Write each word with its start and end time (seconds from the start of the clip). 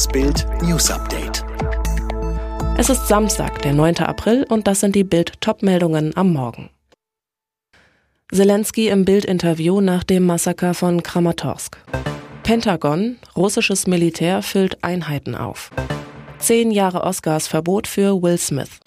Das 0.00 0.08
Bild 0.08 0.46
News 0.62 0.90
Update. 0.90 1.44
Es 2.78 2.88
ist 2.88 3.06
Samstag, 3.06 3.60
der 3.60 3.74
9. 3.74 3.98
April 3.98 4.46
und 4.48 4.66
das 4.66 4.80
sind 4.80 4.96
die 4.96 5.04
Bild 5.04 5.38
Topmeldungen 5.42 6.16
am 6.16 6.32
Morgen. 6.32 6.70
Zelensky 8.32 8.88
im 8.88 9.04
Bildinterview 9.04 9.82
nach 9.82 10.02
dem 10.02 10.24
Massaker 10.24 10.72
von 10.72 11.02
Kramatorsk. 11.02 11.76
Pentagon, 12.44 13.18
russisches 13.36 13.86
Militär 13.86 14.40
füllt 14.40 14.82
Einheiten 14.82 15.34
auf. 15.34 15.70
Zehn 16.38 16.70
Jahre 16.70 17.02
Oscars-Verbot 17.02 17.86
für 17.86 18.22
Will 18.22 18.38
Smith. 18.38 18.80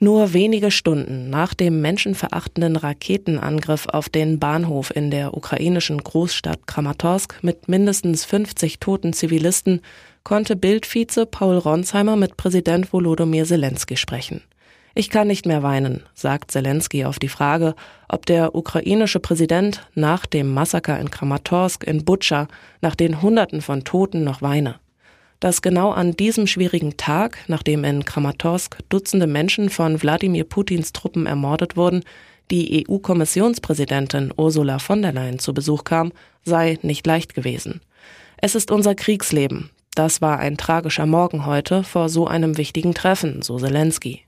Nur 0.00 0.32
wenige 0.32 0.70
Stunden 0.70 1.28
nach 1.28 1.54
dem 1.54 1.80
menschenverachtenden 1.80 2.76
Raketenangriff 2.76 3.86
auf 3.88 4.08
den 4.08 4.38
Bahnhof 4.38 4.94
in 4.94 5.10
der 5.10 5.36
ukrainischen 5.36 5.98
Großstadt 5.98 6.68
Kramatorsk 6.68 7.42
mit 7.42 7.66
mindestens 7.68 8.24
50 8.24 8.78
toten 8.78 9.12
Zivilisten 9.12 9.80
konnte 10.22 10.54
Bildvize 10.54 11.26
Paul 11.26 11.58
Ronsheimer 11.58 12.14
mit 12.14 12.36
Präsident 12.36 12.92
Volodymyr 12.92 13.44
Zelensky 13.44 13.96
sprechen. 13.96 14.42
Ich 14.94 15.10
kann 15.10 15.26
nicht 15.26 15.46
mehr 15.46 15.64
weinen, 15.64 16.04
sagt 16.14 16.52
Zelensky 16.52 17.04
auf 17.04 17.18
die 17.18 17.28
Frage, 17.28 17.74
ob 18.08 18.24
der 18.24 18.54
ukrainische 18.54 19.18
Präsident 19.18 19.88
nach 19.94 20.26
dem 20.26 20.54
Massaker 20.54 21.00
in 21.00 21.10
Kramatorsk 21.10 21.82
in 21.82 22.04
Butscha 22.04 22.46
nach 22.80 22.94
den 22.94 23.20
Hunderten 23.20 23.62
von 23.62 23.82
Toten 23.82 24.22
noch 24.22 24.42
weine 24.42 24.76
dass 25.40 25.62
genau 25.62 25.90
an 25.90 26.12
diesem 26.12 26.46
schwierigen 26.46 26.96
Tag, 26.96 27.38
nachdem 27.46 27.84
in 27.84 28.04
Kramatorsk 28.04 28.78
Dutzende 28.88 29.26
Menschen 29.26 29.70
von 29.70 30.02
Wladimir 30.02 30.44
Putins 30.44 30.92
Truppen 30.92 31.26
ermordet 31.26 31.76
wurden, 31.76 32.02
die 32.50 32.86
EU-Kommissionspräsidentin 32.88 34.32
Ursula 34.36 34.78
von 34.78 35.02
der 35.02 35.12
Leyen 35.12 35.38
zu 35.38 35.52
Besuch 35.54 35.84
kam, 35.84 36.12
sei 36.44 36.78
nicht 36.82 37.06
leicht 37.06 37.34
gewesen. 37.34 37.80
Es 38.38 38.54
ist 38.54 38.70
unser 38.70 38.94
Kriegsleben. 38.94 39.70
Das 39.94 40.22
war 40.22 40.38
ein 40.38 40.56
tragischer 40.56 41.06
Morgen 41.06 41.44
heute 41.44 41.82
vor 41.82 42.08
so 42.08 42.26
einem 42.26 42.56
wichtigen 42.56 42.94
Treffen, 42.94 43.42
so 43.42 43.58
Zelensky. 43.58 44.22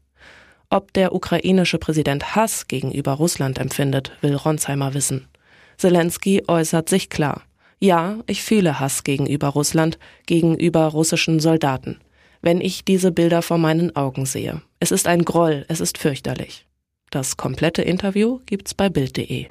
Ob 0.68 0.92
der 0.92 1.14
ukrainische 1.14 1.78
Präsident 1.78 2.36
Hass 2.36 2.68
gegenüber 2.68 3.12
Russland 3.12 3.58
empfindet, 3.58 4.12
will 4.20 4.34
Ronsheimer 4.34 4.94
wissen. 4.94 5.28
Zelensky 5.76 6.42
äußert 6.46 6.88
sich 6.88 7.08
klar. 7.08 7.42
Ja, 7.82 8.18
ich 8.26 8.42
fühle 8.42 8.78
Hass 8.78 9.04
gegenüber 9.04 9.48
Russland, 9.48 9.98
gegenüber 10.26 10.84
russischen 10.88 11.40
Soldaten, 11.40 11.98
wenn 12.42 12.60
ich 12.60 12.84
diese 12.84 13.10
Bilder 13.10 13.40
vor 13.40 13.56
meinen 13.56 13.96
Augen 13.96 14.26
sehe. 14.26 14.60
Es 14.80 14.90
ist 14.90 15.08
ein 15.08 15.24
Groll, 15.24 15.64
es 15.68 15.80
ist 15.80 15.96
fürchterlich. 15.96 16.66
Das 17.10 17.38
komplette 17.38 17.80
Interview 17.80 18.40
gibt's 18.44 18.74
bei 18.74 18.90
Bild.de. 18.90 19.46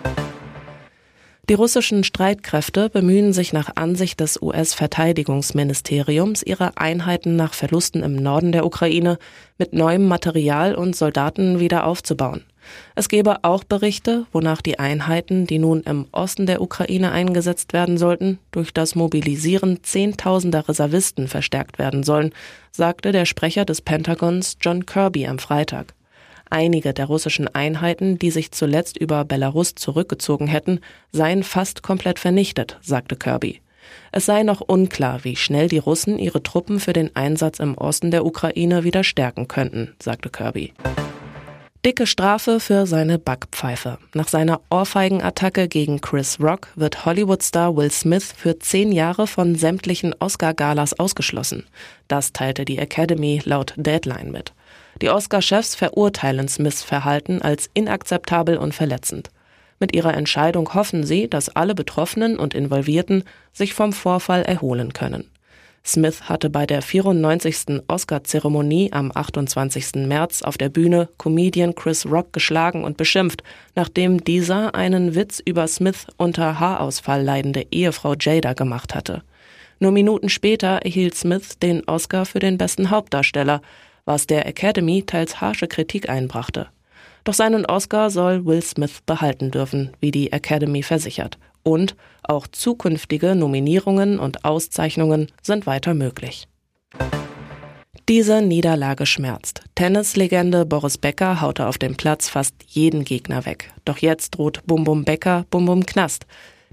Die 1.49 1.53
russischen 1.55 2.03
Streitkräfte 2.03 2.91
bemühen 2.91 3.33
sich 3.33 3.51
nach 3.51 3.75
Ansicht 3.75 4.19
des 4.19 4.39
US-Verteidigungsministeriums, 4.39 6.43
ihre 6.43 6.77
Einheiten 6.77 7.35
nach 7.35 7.55
Verlusten 7.55 8.03
im 8.03 8.15
Norden 8.15 8.51
der 8.51 8.67
Ukraine 8.67 9.17
mit 9.57 9.73
neuem 9.73 10.07
Material 10.07 10.75
und 10.75 10.95
Soldaten 10.95 11.59
wieder 11.59 11.87
aufzubauen. 11.87 12.43
Es 12.95 13.09
gebe 13.09 13.43
auch 13.43 13.63
Berichte, 13.63 14.25
wonach 14.31 14.61
die 14.61 14.79
Einheiten, 14.79 15.47
die 15.47 15.59
nun 15.59 15.81
im 15.81 16.07
Osten 16.11 16.45
der 16.45 16.61
Ukraine 16.61 17.11
eingesetzt 17.11 17.73
werden 17.73 17.97
sollten, 17.97 18.39
durch 18.51 18.73
das 18.73 18.95
Mobilisieren 18.95 19.79
zehntausender 19.83 20.67
Reservisten 20.67 21.27
verstärkt 21.27 21.79
werden 21.79 22.03
sollen, 22.03 22.33
sagte 22.71 23.11
der 23.11 23.25
Sprecher 23.25 23.65
des 23.65 23.81
Pentagons 23.81 24.57
John 24.61 24.85
Kirby 24.85 25.27
am 25.27 25.39
Freitag. 25.39 25.93
Einige 26.49 26.93
der 26.93 27.05
russischen 27.05 27.47
Einheiten, 27.47 28.17
die 28.17 28.31
sich 28.31 28.51
zuletzt 28.51 28.97
über 28.97 29.23
Belarus 29.23 29.75
zurückgezogen 29.75 30.47
hätten, 30.47 30.79
seien 31.11 31.43
fast 31.43 31.83
komplett 31.83 32.17
vernichtet, 32.17 32.79
sagte 32.81 33.15
Kirby. 33.15 33.61
Es 34.11 34.25
sei 34.25 34.43
noch 34.43 34.61
unklar, 34.61 35.23
wie 35.23 35.35
schnell 35.35 35.67
die 35.67 35.77
Russen 35.77 36.17
ihre 36.17 36.41
Truppen 36.41 36.79
für 36.79 36.93
den 36.93 37.15
Einsatz 37.15 37.59
im 37.59 37.77
Osten 37.77 38.11
der 38.11 38.25
Ukraine 38.25 38.83
wieder 38.83 39.03
stärken 39.03 39.47
könnten, 39.47 39.93
sagte 39.99 40.29
Kirby. 40.29 40.73
Dicke 41.85 42.07
Strafe 42.07 42.59
für 42.59 42.85
seine 42.85 43.17
Backpfeife. 43.17 43.99
Nach 44.13 44.27
seiner 44.27 44.59
Ohrfeigenattacke 44.69 45.69
gegen 45.69 46.01
Chris 46.01 46.37
Rock 46.41 46.67
wird 46.75 47.05
Hollywood-Star 47.05 47.73
Will 47.77 47.89
Smith 47.89 48.33
für 48.35 48.59
zehn 48.59 48.91
Jahre 48.91 49.27
von 49.27 49.55
sämtlichen 49.55 50.13
Oscar-Galas 50.19 50.99
ausgeschlossen. 50.99 51.65
Das 52.09 52.33
teilte 52.33 52.65
die 52.65 52.79
Academy 52.79 53.41
laut 53.45 53.75
Deadline 53.77 54.29
mit. 54.29 54.51
Die 55.01 55.09
Oscar-Chefs 55.09 55.75
verurteilen 55.75 56.49
Smiths 56.49 56.83
Verhalten 56.83 57.41
als 57.41 57.69
inakzeptabel 57.73 58.57
und 58.57 58.73
verletzend. 58.73 59.29
Mit 59.79 59.95
ihrer 59.95 60.15
Entscheidung 60.15 60.73
hoffen 60.73 61.05
sie, 61.05 61.29
dass 61.29 61.47
alle 61.47 61.75
Betroffenen 61.75 62.37
und 62.37 62.55
Involvierten 62.55 63.23
sich 63.53 63.73
vom 63.73 63.93
Vorfall 63.93 64.41
erholen 64.41 64.91
können. 64.91 65.31
Smith 65.89 66.29
hatte 66.29 66.51
bei 66.51 66.67
der 66.67 66.83
94. 66.83 67.81
Oscar-Zeremonie 67.87 68.93
am 68.93 69.11
28. 69.11 70.05
März 70.05 70.43
auf 70.43 70.55
der 70.55 70.69
Bühne 70.69 71.09
Comedian 71.17 71.73
Chris 71.73 72.05
Rock 72.05 72.31
geschlagen 72.31 72.83
und 72.83 72.95
beschimpft, 72.95 73.41
nachdem 73.73 74.23
dieser 74.23 74.75
einen 74.75 75.15
Witz 75.15 75.41
über 75.43 75.67
Smith 75.67 76.05
unter 76.17 76.59
Haarausfall 76.59 77.23
leidende 77.23 77.65
Ehefrau 77.71 78.13
Jada 78.13 78.53
gemacht 78.53 78.93
hatte. 78.93 79.23
Nur 79.79 79.91
Minuten 79.91 80.29
später 80.29 80.79
erhielt 80.83 81.15
Smith 81.15 81.57
den 81.57 81.83
Oscar 81.87 82.25
für 82.25 82.39
den 82.39 82.59
besten 82.59 82.91
Hauptdarsteller, 82.91 83.61
was 84.05 84.27
der 84.27 84.45
Academy 84.45 85.01
teils 85.03 85.41
harsche 85.41 85.67
Kritik 85.67 86.07
einbrachte. 86.07 86.67
Doch 87.23 87.33
seinen 87.33 87.65
Oscar 87.65 88.11
soll 88.11 88.45
Will 88.45 88.61
Smith 88.61 88.99
behalten 89.07 89.49
dürfen, 89.49 89.91
wie 89.99 90.11
die 90.11 90.31
Academy 90.31 90.83
versichert. 90.83 91.39
Und 91.63 91.95
auch 92.23 92.47
zukünftige 92.47 93.35
Nominierungen 93.35 94.19
und 94.19 94.45
Auszeichnungen 94.45 95.27
sind 95.41 95.65
weiter 95.65 95.93
möglich. 95.93 96.47
Diese 98.09 98.41
Niederlage 98.41 99.05
schmerzt. 99.05 99.61
Tennislegende 99.75 100.65
Boris 100.65 100.97
Becker 100.97 101.41
haute 101.41 101.67
auf 101.67 101.77
dem 101.77 101.95
Platz 101.95 102.27
fast 102.27 102.55
jeden 102.67 103.03
Gegner 103.03 103.45
weg. 103.45 103.71
Doch 103.85 103.99
jetzt 103.99 104.31
droht 104.31 104.61
Bum 104.65 104.83
Bum 104.83 105.05
Becker 105.05 105.45
Bum 105.51 105.67
Bum 105.67 105.85
Knast. 105.85 106.25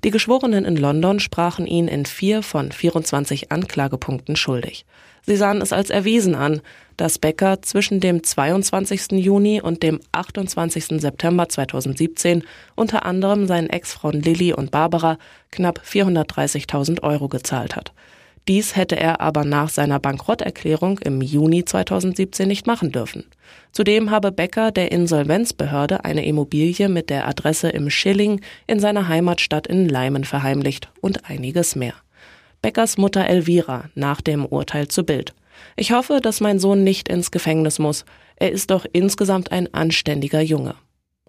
Die 0.06 0.12
Geschworenen 0.12 0.64
in 0.64 0.76
London 0.76 1.18
sprachen 1.18 1.66
ihn 1.66 1.88
in 1.88 2.06
vier 2.06 2.44
von 2.44 2.70
24 2.70 3.50
Anklagepunkten 3.50 4.36
schuldig. 4.36 4.86
Sie 5.22 5.34
sahen 5.34 5.60
es 5.60 5.72
als 5.72 5.90
erwiesen 5.90 6.36
an, 6.36 6.60
dass 6.96 7.18
Becker 7.18 7.60
zwischen 7.62 7.98
dem 7.98 8.22
22. 8.22 9.10
Juni 9.20 9.60
und 9.60 9.82
dem 9.82 9.98
28. 10.12 11.00
September 11.00 11.48
2017 11.48 12.44
unter 12.76 13.04
anderem 13.04 13.48
seinen 13.48 13.68
Ex-Frauen 13.68 14.22
Lilly 14.22 14.52
und 14.52 14.70
Barbara 14.70 15.18
knapp 15.50 15.80
430.000 15.84 17.02
Euro 17.02 17.26
gezahlt 17.26 17.74
hat. 17.74 17.92
Dies 18.48 18.76
hätte 18.76 18.96
er 18.96 19.20
aber 19.20 19.44
nach 19.44 19.68
seiner 19.68 19.98
Bankrotterklärung 19.98 20.98
im 21.00 21.20
Juni 21.20 21.64
2017 21.64 22.46
nicht 22.46 22.66
machen 22.66 22.92
dürfen. 22.92 23.24
Zudem 23.72 24.10
habe 24.10 24.30
Becker 24.30 24.70
der 24.70 24.92
Insolvenzbehörde 24.92 26.04
eine 26.04 26.24
Immobilie 26.24 26.88
mit 26.88 27.10
der 27.10 27.26
Adresse 27.26 27.70
im 27.70 27.90
Schilling 27.90 28.40
in 28.68 28.78
seiner 28.78 29.08
Heimatstadt 29.08 29.66
in 29.66 29.88
Leimen 29.88 30.24
verheimlicht 30.24 30.88
und 31.00 31.28
einiges 31.28 31.74
mehr. 31.74 31.94
Beckers 32.62 32.98
Mutter 32.98 33.26
Elvira 33.26 33.90
nach 33.94 34.20
dem 34.20 34.46
Urteil 34.46 34.86
zu 34.88 35.04
Bild. 35.04 35.34
Ich 35.74 35.90
hoffe, 35.90 36.20
dass 36.22 36.40
mein 36.40 36.60
Sohn 36.60 36.84
nicht 36.84 37.08
ins 37.08 37.32
Gefängnis 37.32 37.80
muss. 37.80 38.04
Er 38.36 38.52
ist 38.52 38.70
doch 38.70 38.86
insgesamt 38.92 39.50
ein 39.50 39.72
anständiger 39.74 40.40
Junge. 40.40 40.76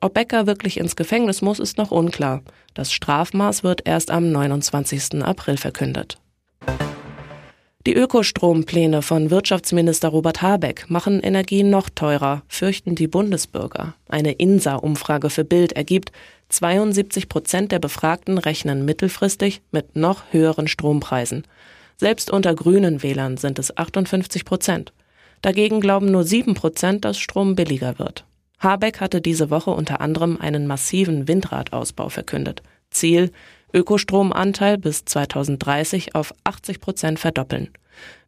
Ob 0.01 0.13
Becker 0.13 0.45
wirklich 0.45 0.77
ins 0.77 0.95
Gefängnis 0.95 1.41
muss, 1.41 1.59
ist 1.59 1.79
noch 1.79 1.89
unklar. 1.89 2.43
Das 2.75 2.91
Strafmaß 2.91 3.63
wird 3.63 3.81
erst 3.85 4.11
am 4.11 4.31
29. 4.31 5.23
April 5.23 5.57
verkündet. 5.57 6.19
Die 7.87 7.95
Ökostrompläne 7.95 9.01
von 9.01 9.29
Wirtschaftsminister 9.29 10.09
Robert 10.09 10.41
Habeck 10.41 10.89
machen 10.89 11.21
Energie 11.21 11.63
noch 11.63 11.89
teurer, 11.89 12.43
fürchten 12.49 12.95
die 12.95 13.07
Bundesbürger. 13.07 13.93
Eine 14.09 14.33
INSA-Umfrage 14.33 15.29
für 15.29 15.45
Bild 15.45 15.71
ergibt, 15.71 16.11
72 16.49 17.29
Prozent 17.29 17.71
der 17.71 17.79
Befragten 17.79 18.39
rechnen 18.39 18.83
mittelfristig 18.83 19.61
mit 19.71 19.95
noch 19.95 20.23
höheren 20.31 20.67
Strompreisen. 20.67 21.45
Selbst 21.95 22.29
unter 22.29 22.55
grünen 22.55 23.03
Wählern 23.03 23.37
sind 23.37 23.57
es 23.57 23.77
58 23.77 24.43
Prozent. 24.43 24.91
Dagegen 25.41 25.79
glauben 25.79 26.11
nur 26.11 26.25
sieben 26.25 26.55
Prozent, 26.55 27.05
dass 27.05 27.17
Strom 27.17 27.55
billiger 27.55 27.99
wird. 27.99 28.25
Habeck 28.59 28.99
hatte 28.99 29.21
diese 29.21 29.49
Woche 29.49 29.71
unter 29.71 30.01
anderem 30.01 30.35
einen 30.41 30.67
massiven 30.67 31.29
Windradausbau 31.29 32.09
verkündet. 32.09 32.63
Ziel, 32.89 33.31
Ökostromanteil 33.73 34.77
bis 34.77 35.05
2030 35.05 36.15
auf 36.15 36.33
80 36.43 36.79
Prozent 36.79 37.19
verdoppeln. 37.19 37.69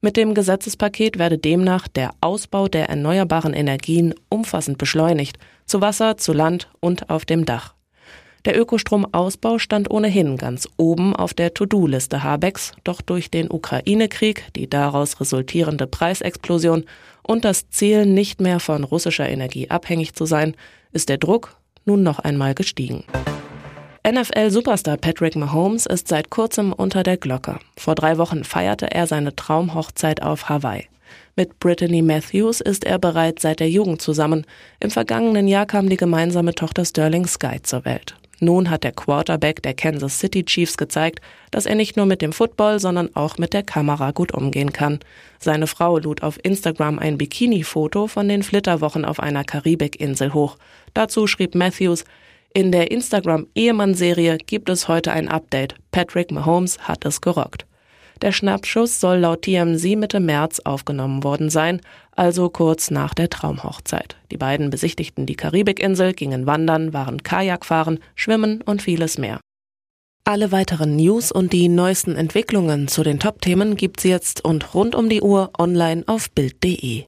Mit 0.01 0.18
dem 0.18 0.33
Gesetzespaket 0.33 1.19
werde 1.19 1.38
demnach 1.38 1.88
der 1.88 2.12
Ausbau 2.21 2.68
der 2.68 2.89
erneuerbaren 2.89 3.53
Energien 3.53 4.15
umfassend 4.30 4.77
beschleunigt, 4.77 5.38
zu 5.65 5.81
Wasser, 5.81 6.18
zu 6.18 6.33
Land 6.33 6.69
und 6.80 7.09
auf 7.09 7.25
dem 7.25 7.45
Dach. 7.45 7.75
Der 8.45 8.57
Ökostromausbau 8.57 9.59
stand 9.59 9.91
ohnehin 9.91 10.38
ganz 10.38 10.68
oben 10.77 11.13
auf 11.15 11.33
der 11.33 11.53
To-Do-Liste 11.53 12.24
Habecks, 12.24 12.71
doch 12.86 13.01
durch 13.01 13.30
den 13.30 13.51
Ukraine-Krieg, 13.51 14.45
die 14.56 14.69
daraus 14.69 15.19
resultierende 15.19 15.88
Preisexplosion 15.88 16.86
und 17.21 17.44
das 17.44 17.69
Ziel, 17.69 18.06
nicht 18.06 18.39
mehr 18.39 18.62
von 18.62 18.86
russischer 18.86 19.27
Energie 19.27 19.69
abhängig 19.69 20.13
zu 20.13 20.25
sein, 20.25 20.56
ist 20.94 21.09
der 21.09 21.18
Druck 21.18 21.57
nun 21.86 22.01
noch 22.01 22.19
einmal 22.19 22.56
gestiegen. 22.56 23.03
NFL-Superstar 24.07 24.96
Patrick 24.96 25.36
Mahomes 25.36 25.86
ist 25.86 26.07
seit 26.07 26.30
kurzem 26.30 26.72
unter 26.72 27.04
der 27.04 27.18
Glocke. 27.18 27.60
Vor 27.78 27.96
drei 27.96 28.18
Wochen 28.18 28.46
feierte 28.46 28.90
er 28.92 29.07
seine 29.07 29.36
Traumhochzeit 29.36 30.24
auf 30.24 30.48
Hawaii. 30.48 30.88
Mit 31.36 31.60
Brittany 31.60 32.01
Matthews 32.01 32.62
ist 32.62 32.86
er 32.86 32.98
bereits 32.98 33.42
seit 33.42 33.60
der 33.60 33.69
Jugend 33.69 34.01
zusammen. 34.01 34.46
Im 34.80 34.90
vergangenen 34.90 35.50
Jahr 35.50 35.66
kam 35.66 35.90
die 35.90 35.98
gemeinsame 35.98 36.56
Tochter 36.56 36.86
Sterling 36.86 37.28
Sky 37.28 37.62
zur 37.62 37.84
Welt. 37.84 38.16
Nun 38.40 38.69
hat 38.69 38.86
der 38.86 38.94
Quarterback 38.94 39.62
der 39.63 39.74
Kansas 39.74 40.18
City 40.18 40.46
Chiefs 40.46 40.78
gezeigt, 40.78 41.19
dass 41.51 41.66
er 41.66 41.75
nicht 41.75 41.98
nur 41.98 42.06
mit 42.06 42.22
dem 42.22 42.31
Football, 42.31 42.80
sondern 42.80 43.13
auch 43.18 43.38
mit 43.38 43.51
der 43.51 43.63
Kamera 43.63 44.12
gut 44.12 44.34
umgehen 44.34 44.72
kann. 44.72 45.00
Seine 45.40 45.68
Frau 45.68 45.98
lud 45.98 46.24
auf 46.24 46.40
Instagram 46.42 47.00
ein 47.00 47.18
Bikini-Foto 47.18 48.07
von 48.07 48.30
den 48.30 48.44
Flitterwochen 48.44 49.04
auf 49.04 49.19
einer 49.19 49.44
Karibikinsel 49.44 50.34
hoch. 50.34 50.56
Dazu 50.94 51.28
schrieb 51.28 51.54
Matthews, 51.54 52.06
in 52.54 52.72
der 52.72 52.92
Instagram-Ehemann-Serie 52.92 54.38
gibt 54.38 54.69
es 54.69 54.88
heute 54.88 55.12
ein 55.12 55.28
Update. 55.28 55.75
Patrick 55.92 56.31
Mahomes 56.31 56.80
hat 56.80 57.06
es 57.06 57.22
gerockt. 57.22 57.66
Der 58.22 58.31
Schnappschuss 58.31 59.00
soll 59.00 59.19
laut 59.19 59.44
TMZ 59.44 59.96
Mitte 59.96 60.19
März 60.19 60.60
aufgenommen 60.60 61.24
worden 61.24 61.50
sein, 61.50 61.80
also 62.12 62.50
kurz 62.50 62.92
nach 62.92 63.13
der 63.13 63.30
Traumhochzeit. 63.30 64.18
Die 64.31 64.38
beiden 64.38 64.69
besichtigten 64.72 65.25
die 65.25 65.36
Karibikinsel, 65.36 66.13
gingen 66.13 66.46
wandern, 66.46 66.92
waren 66.92 67.24
Kajakfahren, 67.24 68.00
schwimmen 68.16 68.62
und 68.62 68.81
vieles 68.81 69.18
mehr. 69.18 69.40
Alle 70.25 70.51
weiteren 70.51 70.96
News 70.98 71.31
und 71.31 71.54
die 71.54 71.69
neuesten 71.69 72.16
Entwicklungen 72.16 72.88
zu 72.88 73.04
den 73.04 73.19
Top-Themen 73.19 73.78
gibt's 73.78 74.04
jetzt 74.04 74.44
und 74.44 74.74
rund 74.74 74.96
um 74.96 75.07
die 75.07 75.22
Uhr 75.22 75.51
online 75.57 76.04
auf 76.07 76.30
Bild.de. 76.31 77.06